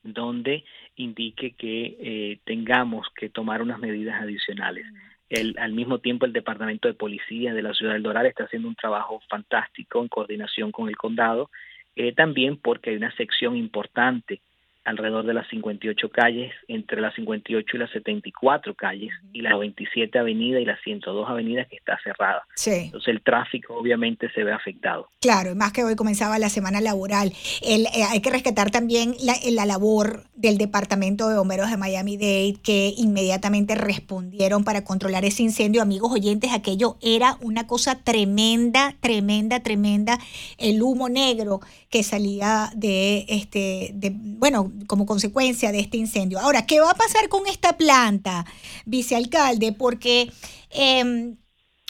[0.03, 0.65] donde
[0.97, 4.85] indique que eh, tengamos que tomar unas medidas adicionales.
[5.29, 8.67] El, al mismo tiempo, el Departamento de Policía de la Ciudad del Doral está haciendo
[8.67, 11.49] un trabajo fantástico en coordinación con el condado,
[11.95, 14.41] eh, también porque hay una sección importante
[14.85, 20.17] alrededor de las 58 calles, entre las 58 y las 74 calles, y la 97
[20.17, 22.43] avenida y la 102 avenida que está cerrada.
[22.55, 22.85] Sí.
[22.85, 25.09] Entonces el tráfico obviamente se ve afectado.
[25.19, 27.33] Claro, y más que hoy comenzaba la semana laboral.
[27.61, 32.61] El, eh, hay que rescatar también la, la, labor del Departamento de Bomberos de Miami-Dade,
[32.63, 35.81] que inmediatamente respondieron para controlar ese incendio.
[35.81, 40.19] Amigos oyentes, aquello era una cosa tremenda, tremenda, tremenda.
[40.57, 41.61] El humo negro
[41.95, 46.41] que salía de, este, bueno, como consecuencia de este incendio.
[46.41, 48.45] Ahora, ¿qué va a pasar con esta planta,
[48.85, 49.71] vicealcalde?
[49.71, 50.29] Porque
[50.71, 51.35] eh,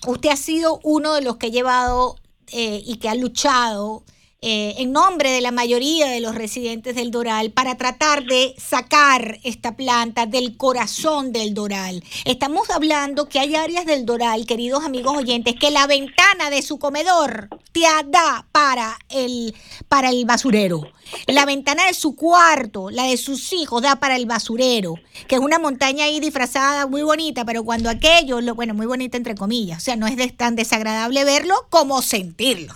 [0.05, 2.17] usted ha sido uno de los que ha llevado
[2.51, 4.05] eh, y que ha luchado
[4.47, 9.39] eh, en nombre de la mayoría de los residentes del Doral para tratar de sacar
[9.41, 12.03] esta planta del corazón del Doral.
[12.25, 16.77] Estamos hablando que hay áreas del Doral, queridos amigos oyentes, que la ventana de su
[16.77, 19.55] comedor te da para el,
[19.89, 20.91] para el basurero.
[21.25, 24.93] La ventana de su cuarto, la de sus hijos, da para el basurero,
[25.27, 29.17] que es una montaña ahí disfrazada muy bonita, pero cuando aquello, lo, bueno, muy bonita
[29.17, 32.75] entre comillas, o sea, no es tan desagradable verlo como sentirlo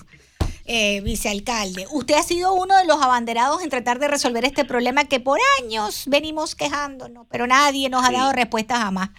[0.71, 1.88] eh, vicealcalde.
[1.91, 5.39] Usted ha sido uno de los abanderados en tratar de resolver este problema que por
[5.63, 9.10] años venimos quejándonos, pero nadie nos ha dado respuesta jamás.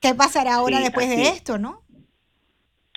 [0.00, 1.82] ¿Qué pasará ahora sí, después de esto, no?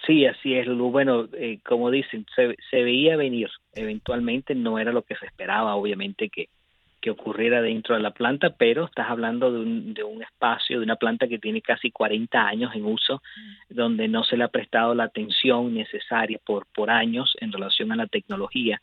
[0.07, 0.89] Sí, así es, Lulu.
[0.89, 3.49] Bueno, eh, como dicen, se, se, veía venir.
[3.73, 6.49] Eventualmente no era lo que se esperaba, obviamente, que,
[7.05, 10.85] que ocurriera dentro de la planta, pero estás hablando de un, de un espacio, de
[10.85, 13.21] una planta que tiene casi 40 años en uso,
[13.69, 17.95] donde no se le ha prestado la atención necesaria por, por años en relación a
[17.95, 18.81] la tecnología.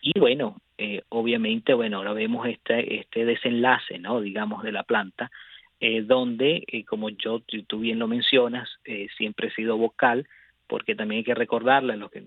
[0.00, 4.22] Y bueno, eh, obviamente, bueno, ahora vemos este, este desenlace, ¿no?
[4.22, 5.30] Digamos, de la planta,
[5.78, 8.66] eh, donde, eh, como yo, tú bien lo mencionas,
[9.18, 10.26] siempre he sido vocal,
[10.68, 12.22] porque también hay que recordarle a los, que,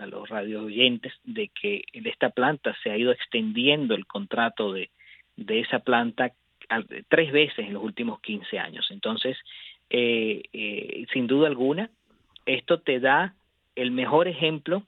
[0.00, 4.72] a, los radio oyentes de que en esta planta se ha ido extendiendo el contrato
[4.72, 4.90] de,
[5.36, 6.32] de esa planta
[7.08, 8.88] tres veces en los últimos 15 años.
[8.90, 9.36] Entonces,
[9.88, 11.90] eh, eh, sin duda alguna,
[12.44, 13.34] esto te da
[13.76, 14.82] el mejor ejemplo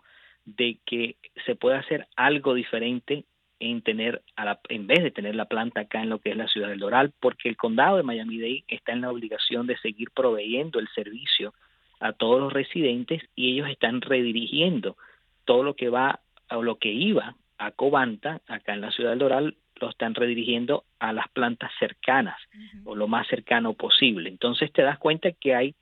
[0.45, 3.25] de que se puede hacer algo diferente
[3.61, 6.37] en tener a la, en vez de tener la planta acá en lo que es
[6.37, 10.11] la ciudad del Doral, porque el condado de Miami-Dade está en la obligación de seguir
[10.11, 11.55] proveyendo el servicio
[12.01, 14.97] a todos los residentes y ellos están redirigiendo
[15.45, 19.19] todo lo que va o lo que iba a Cobanta, acá en la ciudad del
[19.19, 22.37] Doral, lo están redirigiendo a las plantas cercanas
[22.85, 24.29] o lo más cercano posible.
[24.29, 25.75] Entonces te das cuenta que hay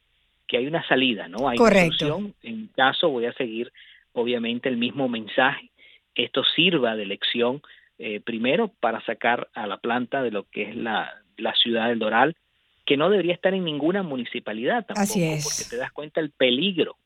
[0.46, 1.48] que hay una salida, ¿no?
[1.48, 2.30] Hay Correcto.
[2.42, 3.72] En caso voy a seguir
[4.12, 5.70] obviamente el mismo mensaje.
[6.14, 7.62] Esto sirva de lección
[7.98, 11.98] eh, primero para sacar a la planta de lo que es la, la ciudad del
[11.98, 12.36] Doral
[12.86, 15.44] que no debería estar en ninguna municipalidad tampoco, Así es.
[15.44, 16.96] porque te das cuenta el peligro.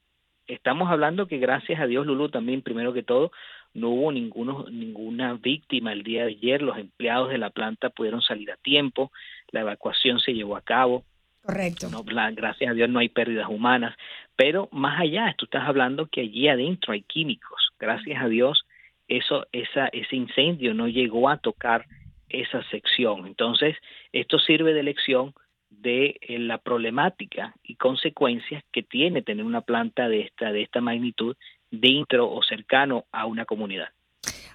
[0.46, 3.30] Estamos hablando que gracias a Dios, Lulu, también primero que todo,
[3.72, 8.20] no hubo ninguno, ninguna víctima el día de ayer, los empleados de la planta pudieron
[8.20, 9.10] salir a tiempo,
[9.52, 11.04] la evacuación se llevó a cabo,
[11.42, 11.88] Correcto.
[11.88, 13.94] no, la- gracias a Dios no hay pérdidas humanas,
[14.36, 18.64] pero más allá, tú estás hablando que allí adentro hay químicos, gracias a Dios
[19.08, 21.86] eso, esa, ese incendio no llegó a tocar
[22.28, 23.76] esa sección, entonces
[24.12, 25.32] esto sirve de lección
[25.70, 30.80] de eh, la problemática y consecuencias que tiene tener una planta de esta de esta
[30.80, 31.37] magnitud
[31.70, 33.88] dentro o cercano a una comunidad.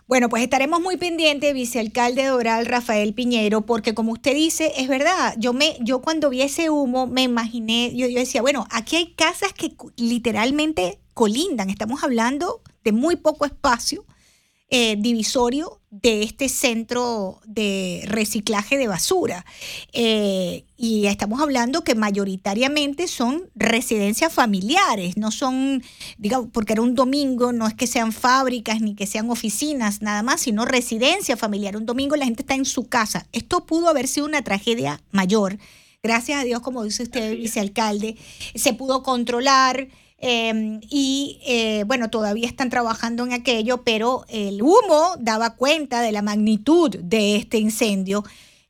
[0.07, 4.87] Bueno, pues estaremos muy pendientes, vicealcalde de Doral, Rafael Piñero, porque como usted dice, es
[4.87, 8.97] verdad, yo me, yo cuando vi ese humo me imaginé, yo, yo decía, bueno, aquí
[8.97, 14.05] hay casas que literalmente colindan, estamos hablando de muy poco espacio
[14.69, 19.45] eh, divisorio de este centro de reciclaje de basura.
[19.93, 25.83] Eh, y estamos hablando que mayoritariamente son residencias familiares, no son,
[26.17, 30.23] digamos, porque era un domingo, no es que sean fábricas ni que sean oficinas, nada
[30.23, 31.77] más, sino residencia familiar.
[31.77, 33.27] Un domingo la gente está en su casa.
[33.31, 35.59] Esto pudo haber sido una tragedia mayor.
[36.03, 38.17] Gracias a Dios, como dice usted, vicealcalde,
[38.55, 39.87] se pudo controlar.
[40.17, 46.11] Eh, y eh, bueno, todavía están trabajando en aquello, pero el humo daba cuenta de
[46.11, 48.23] la magnitud de este incendio,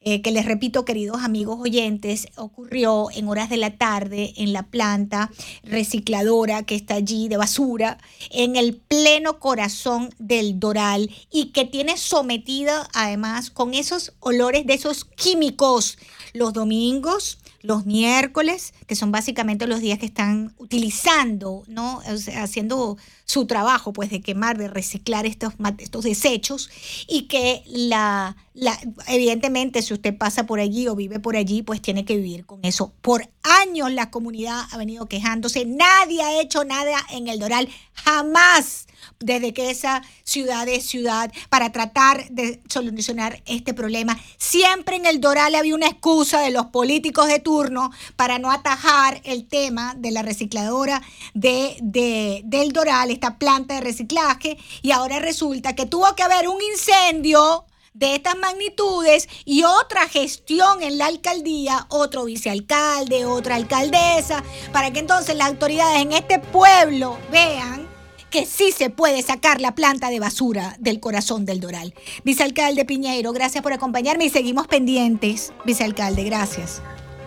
[0.08, 4.62] eh, que les repito, queridos amigos oyentes, ocurrió en horas de la tarde en la
[4.62, 5.32] planta
[5.64, 7.98] recicladora que está allí de basura,
[8.30, 14.76] en el pleno corazón del Doral y que tiene sometida además con esos olores de
[14.76, 15.98] esos químicos
[16.34, 22.02] los domingos, los miércoles, que son básicamente los días que están utilizando, ¿no?
[22.36, 26.70] Haciendo su trabajo, pues, de quemar, de reciclar estos, estos desechos,
[27.08, 31.82] y que la, la, evidentemente, si usted pasa por allí o vive por allí, pues
[31.82, 32.94] tiene que vivir con eso.
[33.02, 38.86] Por años la comunidad ha venido quejándose, nadie ha hecho nada en el Doral, jamás,
[39.20, 44.18] desde que esa ciudad es ciudad, para tratar de solucionar este problema.
[44.38, 49.22] Siempre en el Doral había una excusa de los políticos de turno para no atajar
[49.24, 51.02] el tema de la recicladora
[51.34, 56.48] de, de- del Doral, esta planta de reciclaje, y ahora resulta que tuvo que haber
[56.48, 64.44] un incendio de estas magnitudes y otra gestión en la alcaldía, otro vicealcalde, otra alcaldesa,
[64.72, 67.88] para que entonces las autoridades en este pueblo vean
[68.30, 71.94] que sí se puede sacar la planta de basura del corazón del Doral.
[72.26, 75.54] Vicealcalde Piñeiro, gracias por acompañarme y seguimos pendientes.
[75.64, 76.82] Vicealcalde, gracias.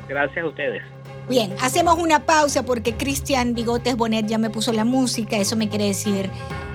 [0.06, 0.82] Gracias a ustedes.
[1.28, 5.36] Bien, hacemos una pausa porque Cristian Bigotes Bonet ya me puso la música.
[5.36, 6.30] Eso me quiere decir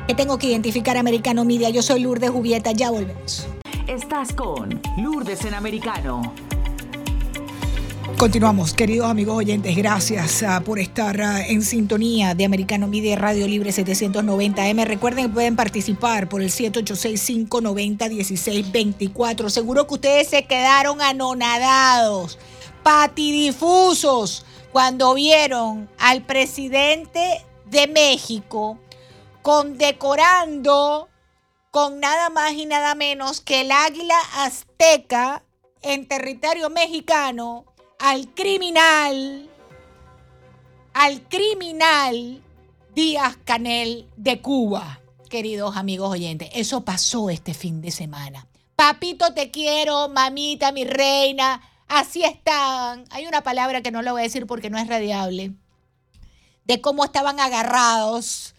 [0.07, 1.71] que tengo que identificar Americano Media.
[1.71, 2.71] Yo soy Lourdes Jubieta.
[2.71, 3.47] Ya volvemos.
[3.87, 6.33] Estás con Lourdes en Americano.
[8.17, 9.75] Continuamos, queridos amigos oyentes.
[9.75, 14.85] Gracias ah, por estar ah, en sintonía de Americano Media Radio Libre 790M.
[14.85, 19.49] Recuerden que pueden participar por el 786-590-1624.
[19.49, 22.37] Seguro que ustedes se quedaron anonadados,
[22.83, 28.79] patidifusos, cuando vieron al presidente de México
[29.41, 31.09] condecorando
[31.69, 35.43] con nada más y nada menos que el águila azteca
[35.81, 37.65] en territorio mexicano
[37.99, 39.49] al criminal,
[40.93, 42.41] al criminal
[42.95, 46.49] Díaz Canel de Cuba, queridos amigos oyentes.
[46.53, 48.47] Eso pasó este fin de semana.
[48.75, 51.61] Papito te quiero, mamita, mi reina.
[51.93, 53.05] Así estaban.
[53.11, 55.53] Hay una palabra que no la voy a decir porque no es radiable.
[56.65, 58.55] De cómo estaban agarrados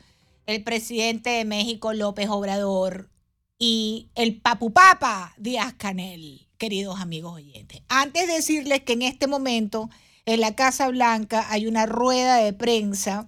[0.47, 3.11] el presidente de México, López Obrador,
[3.59, 7.82] y el Papu Papa Díaz Canel, queridos amigos oyentes.
[7.89, 9.91] Antes de decirles que en este momento
[10.26, 13.26] en la Casa Blanca hay una rueda de prensa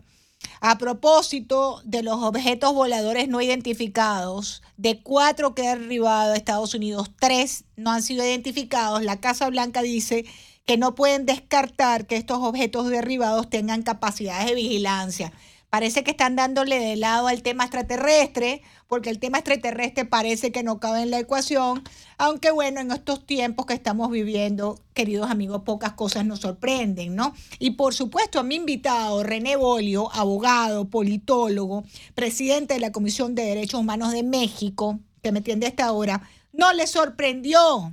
[0.61, 6.75] a propósito de los objetos voladores no identificados, de cuatro que han arribado a Estados
[6.75, 9.03] Unidos, tres no han sido identificados.
[9.03, 10.25] La Casa Blanca dice
[10.65, 15.33] que no pueden descartar que estos objetos derribados tengan capacidades de vigilancia.
[15.71, 20.63] Parece que están dándole de lado al tema extraterrestre, porque el tema extraterrestre parece que
[20.63, 21.83] no cabe en la ecuación,
[22.19, 27.35] aunque bueno, en estos tiempos que estamos viviendo, queridos amigos, pocas cosas nos sorprenden, ¿no?
[27.59, 33.45] Y por supuesto a mi invitado, René Bolio, abogado, politólogo, presidente de la Comisión de
[33.45, 37.93] Derechos Humanos de México, que me entiende esta hora, no le sorprendió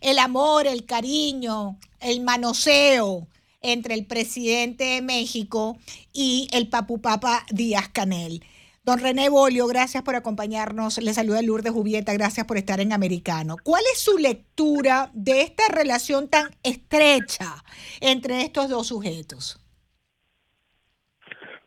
[0.00, 3.28] el amor, el cariño, el manoseo,
[3.72, 5.76] entre el presidente de México
[6.12, 8.42] y el Papu Papa Díaz Canel.
[8.84, 11.02] Don René Bolio, gracias por acompañarnos.
[11.02, 13.56] Le saluda Lourdes Jubieta, gracias por estar en Americano.
[13.64, 17.64] ¿Cuál es su lectura de esta relación tan estrecha
[18.00, 19.60] entre estos dos sujetos?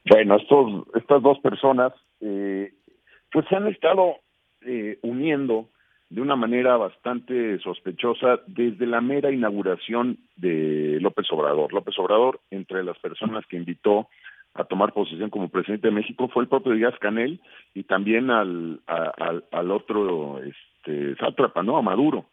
[0.10, 1.92] Bueno, estos, estas dos personas
[2.22, 2.74] eh,
[3.34, 4.16] pues se han estado
[4.62, 5.70] eh, uniendo
[6.10, 11.72] de una manera bastante sospechosa desde la mera inauguración de López Obrador.
[11.72, 14.08] López Obrador, entre las personas que invitó
[14.56, 17.40] a tomar posesión como presidente de México fue el propio Díaz Canel
[17.76, 21.78] y también al, al, otro este, sátrapa, ¿no?
[21.78, 22.26] A Maduro.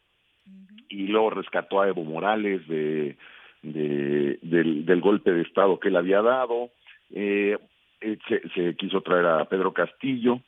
[0.89, 3.17] Y luego rescató a Evo Morales de,
[3.63, 6.71] del, golpe de Estado que él había dado.
[7.11, 7.59] Eh,
[8.01, 10.41] eh, se, se quiso traer a Pedro Castillo.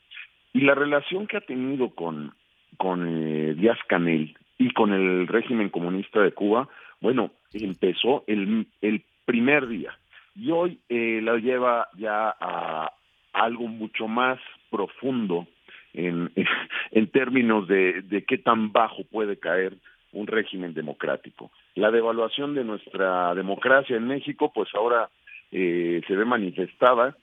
[0.51, 2.33] Y la relación que ha tenido con,
[2.77, 6.67] con eh, Díaz Canel y con el régimen comunista de Cuba,
[7.01, 9.97] bueno, empezó el, el primer día
[10.35, 12.91] y hoy eh, la lleva ya a
[13.33, 14.39] algo mucho más
[14.69, 15.47] profundo
[15.93, 16.31] en,
[16.91, 19.77] en términos de, de qué tan bajo puede caer
[20.11, 21.51] un régimen democrático.
[21.75, 25.09] La devaluación de nuestra democracia en México, pues ahora
[25.51, 27.15] eh, se ve manifestada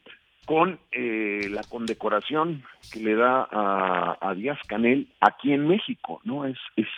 [0.47, 6.47] con eh, la condecoración que le da a, Díaz Canel aquí en México, ¿no?
[6.47, 6.89] Es, es,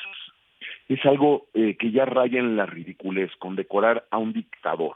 [0.89, 4.95] es algo eh, que ya raya en la ridiculez, condecorar a un dictador.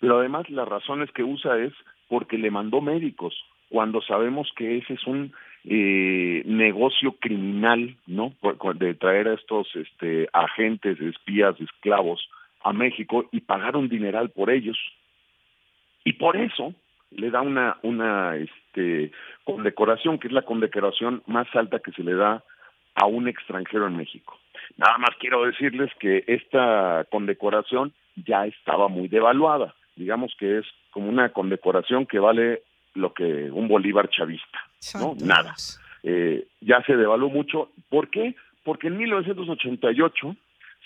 [0.00, 1.72] Pero además las razones que usa es
[2.08, 3.34] porque le mandó médicos,
[3.70, 5.32] cuando sabemos que ese es un
[5.64, 8.34] eh, negocio criminal, ¿no?
[8.74, 12.28] De traer a estos este, agentes, espías, esclavos
[12.62, 14.78] a México y pagar un dineral por ellos.
[16.04, 16.74] Y por eso
[17.14, 19.12] le da una, una este,
[19.44, 22.42] condecoración, que es la condecoración más alta que se le da
[22.94, 24.38] a un extranjero en México.
[24.76, 29.74] Nada más quiero decirles que esta condecoración ya estaba muy devaluada.
[29.96, 32.62] Digamos que es como una condecoración que vale
[32.94, 34.58] lo que un bolívar chavista,
[34.94, 35.14] ¿no?
[35.20, 35.54] Nada.
[36.02, 37.70] Eh, ya se devaluó mucho.
[37.88, 38.34] ¿Por qué?
[38.62, 40.36] Porque en 1988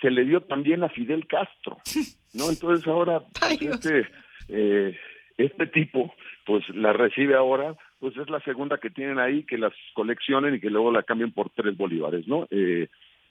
[0.00, 1.78] se le dio también a Fidel Castro,
[2.34, 2.48] ¿no?
[2.50, 4.08] Entonces ahora pues, este
[4.48, 4.96] eh,
[5.38, 6.14] este tipo,
[6.44, 10.60] pues la recibe ahora, pues es la segunda que tienen ahí, que las coleccionen y
[10.60, 12.46] que luego la cambien por tres bolívares, ¿no?
[12.50, 12.88] Eh,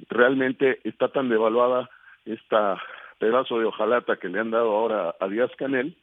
[0.09, 1.89] realmente está tan devaluada
[2.25, 2.81] esta
[3.19, 5.95] pedazo de hojalata que le han dado ahora a Díaz Canel,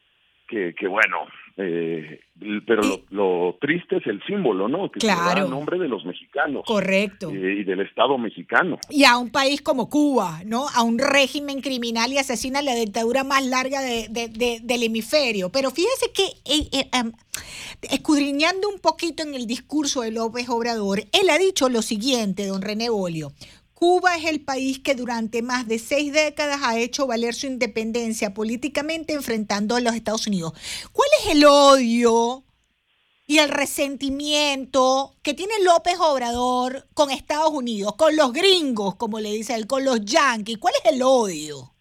[0.47, 1.27] que, que bueno,
[1.57, 2.21] eh,
[2.67, 4.91] pero lo, triste es el símbolo, ¿no?
[4.91, 5.49] Que claro.
[5.49, 6.65] nombre de los mexicanos.
[6.67, 7.31] Correcto.
[7.31, 8.79] Eh, y del Estado mexicano.
[8.91, 10.67] Y a un país como Cuba, ¿no?
[10.75, 14.09] A un régimen criminal y asesina la dictadura más larga de,
[14.63, 15.51] del hemisferio.
[15.51, 17.13] Pero fíjese que, eh, em,
[17.83, 22.63] escudriñando un poquito en el discurso de López Obrador, él ha dicho lo siguiente, don
[22.63, 23.33] René Bolio.
[23.87, 28.33] Cuba es el país que durante más de seis décadas ha hecho valer su independencia
[28.33, 30.55] políticamente enfrentando a los Estados Unidos.
[30.91, 32.45] ¿Cuál es el odio
[33.27, 39.33] y el resentimiento que tiene López Obrador con Estados Unidos, con los gringos, como le
[39.33, 40.57] dice él, con los yanquis?
[40.57, 41.75] ¿Cuál es el odio?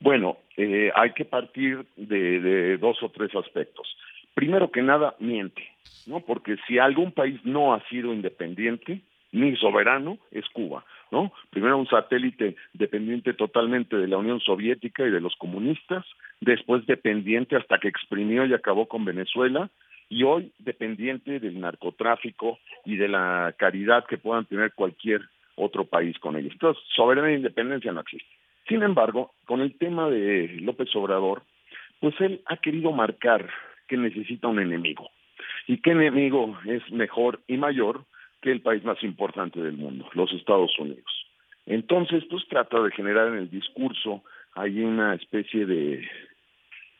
[0.00, 3.86] Bueno, eh, hay que partir de, de dos o tres aspectos.
[4.32, 5.62] Primero que nada, miente,
[6.06, 6.20] ¿no?
[6.20, 9.02] Porque si algún país no ha sido independiente,
[9.34, 11.32] ni soberano es Cuba, ¿no?
[11.50, 16.06] Primero un satélite dependiente totalmente de la Unión Soviética y de los comunistas,
[16.40, 19.68] después dependiente hasta que exprimió y acabó con Venezuela,
[20.08, 25.22] y hoy dependiente del narcotráfico y de la caridad que puedan tener cualquier
[25.56, 26.52] otro país con ellos.
[26.52, 28.28] Entonces, soberanía e independencia no existe.
[28.68, 31.42] Sin embargo, con el tema de López Obrador,
[31.98, 33.48] pues él ha querido marcar
[33.88, 35.10] que necesita un enemigo.
[35.66, 38.04] ¿Y qué enemigo es mejor y mayor
[38.44, 41.26] que el país más importante del mundo, los Estados Unidos.
[41.64, 44.22] Entonces, pues trata de generar en el discurso
[44.54, 46.06] hay una especie de,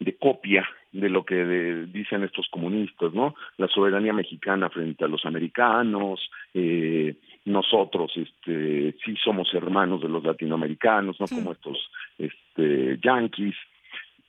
[0.01, 1.45] de copia de lo que
[1.92, 3.34] dicen estos comunistas, ¿no?
[3.59, 7.14] La soberanía mexicana frente a los americanos, eh,
[7.45, 11.76] nosotros este, sí somos hermanos de los latinoamericanos, no como estos
[12.16, 13.57] este, yanquis.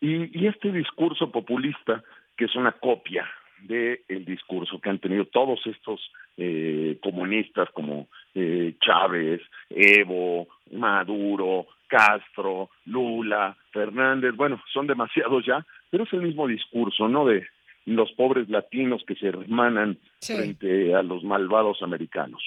[0.02, 2.04] Y, y este discurso populista,
[2.36, 3.26] que es una copia
[3.68, 6.02] del el discurso que han tenido todos estos
[6.38, 16.04] eh, comunistas como eh, Chávez, Evo, Maduro, Castro, Lula, Fernández, bueno, son demasiados ya, pero
[16.04, 17.26] es el mismo discurso, ¿no?
[17.26, 17.48] De
[17.86, 22.42] los pobres latinos que se hermanan frente a los malvados americanos.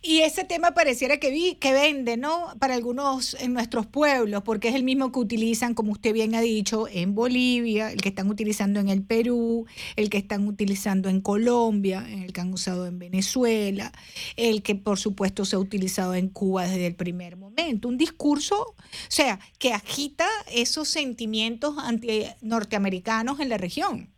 [0.00, 2.54] Y ese tema pareciera que, vi, que vende, ¿no?
[2.58, 6.40] Para algunos en nuestros pueblos, porque es el mismo que utilizan, como usted bien ha
[6.40, 11.20] dicho, en Bolivia, el que están utilizando en el Perú, el que están utilizando en
[11.20, 13.92] Colombia, el que han usado en Venezuela,
[14.36, 17.88] el que por supuesto se ha utilizado en Cuba desde el primer momento.
[17.88, 18.74] Un discurso, o
[19.08, 24.10] sea, que agita esos sentimientos anti norteamericanos en la región.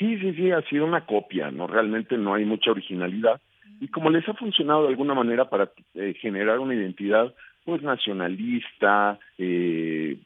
[0.00, 1.66] Sí, sí, sí, ha sido una copia, ¿no?
[1.66, 3.38] Realmente no hay mucha originalidad.
[3.82, 7.34] Y como les ha funcionado de alguna manera para eh, generar una identidad,
[7.66, 10.16] pues nacionalista, eh,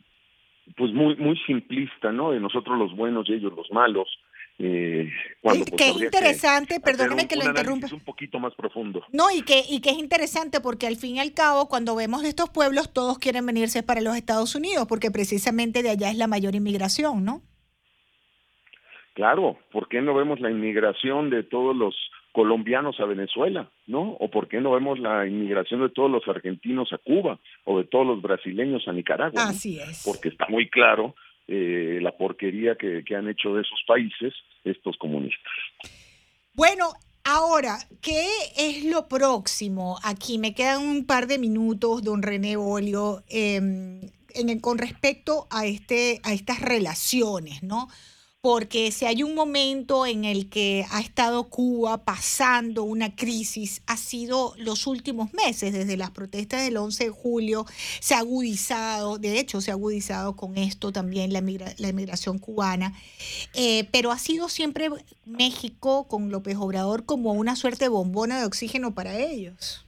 [0.77, 2.31] pues muy muy simplista, ¿no?
[2.31, 4.09] De nosotros los buenos y ellos los malos.
[4.61, 5.11] Eh,
[5.43, 7.89] cuando, pues, es interesante, perdóneme que lo interrumpa.
[7.93, 9.05] un poquito más profundo.
[9.13, 12.23] No, y que, y que es interesante porque al fin y al cabo, cuando vemos
[12.23, 16.29] estos pueblos, todos quieren venirse para los Estados Unidos, porque precisamente de allá es la
[16.29, 17.43] mayor inmigración, ¿no?
[19.15, 21.95] Claro, ¿por qué no vemos la inmigración de todos los
[22.33, 24.17] colombianos a Venezuela, ¿no?
[24.19, 27.85] O por qué no vemos la inmigración de todos los argentinos a Cuba o de
[27.85, 29.45] todos los brasileños a Nicaragua.
[29.45, 30.03] Así es.
[30.05, 31.15] Porque está muy claro
[31.47, 34.35] eh, la porquería que, que han hecho de esos países
[34.65, 35.53] estos comunistas.
[36.55, 36.87] Bueno,
[37.27, 39.99] Ahora, ¿qué es lo próximo?
[40.03, 44.03] Aquí me quedan un par de minutos, don René Bolio, em,
[44.35, 47.89] en, con respecto a, este, a estas relaciones, ¿no?
[48.45, 53.97] Porque si hay un momento en el que ha estado Cuba pasando una crisis, ha
[53.97, 57.65] sido los últimos meses, desde las protestas del 11 de julio,
[58.03, 62.93] se ha agudizado, de hecho se ha agudizado con esto también la, emigración cubana,
[63.55, 64.89] eh, pero ha sido siempre
[65.25, 69.87] México con López Obrador como una suerte de bombona de oxígeno para ellos.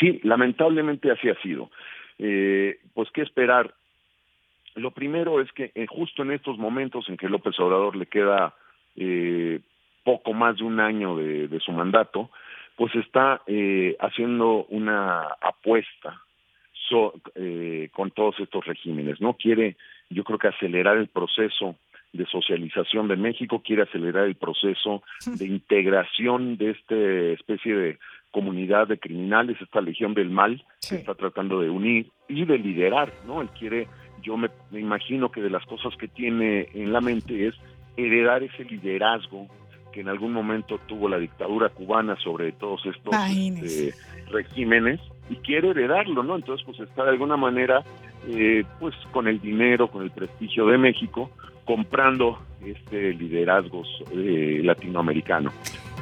[0.00, 1.70] Sí, lamentablemente así ha sido.
[2.18, 3.74] Eh, pues qué esperar
[4.78, 8.54] lo primero es que eh, justo en estos momentos en que López Obrador le queda
[8.96, 9.60] eh,
[10.04, 12.30] poco más de un año de, su mandato,
[12.76, 16.22] pues está eh, haciendo una apuesta
[17.92, 19.34] con todos estos regímenes, ¿no?
[19.34, 19.76] Quiere,
[20.08, 21.76] yo creo que acelerar el proceso
[22.14, 27.98] de socialización de México, quiere acelerar el proceso de integración de esta especie de
[28.30, 33.12] comunidad de criminales, esta legión del mal, que está tratando de unir y de liderar,
[33.26, 33.42] ¿no?
[33.42, 33.86] Él quiere
[34.22, 37.54] yo me, imagino que de las cosas que tiene en la mente es
[37.96, 39.46] heredar ese liderazgo
[39.92, 43.94] que en algún momento tuvo la dictadura cubana sobre todos estos este,
[44.30, 45.00] regímenes
[45.30, 46.36] y quiere heredarlo, ¿no?
[46.36, 47.82] Entonces, pues está de alguna manera,
[48.28, 51.30] eh, pues con el dinero, con el prestigio de México,
[51.68, 55.52] comprando este liderazgo eh, latinoamericano.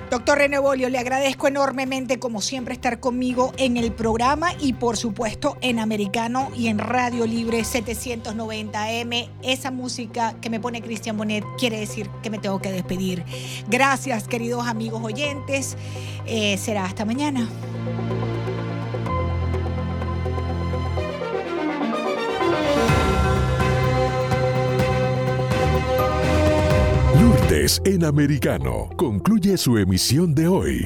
[0.09, 4.97] Doctor René Bolio, le agradezco enormemente, como siempre, estar conmigo en el programa y, por
[4.97, 9.29] supuesto, en Americano y en Radio Libre 790M.
[9.43, 13.25] Esa música que me pone Cristian Bonet quiere decir que me tengo que despedir.
[13.67, 15.77] Gracias, queridos amigos oyentes.
[16.27, 17.49] Eh, será hasta mañana.
[27.84, 30.84] En Americano concluye su emisión de hoy.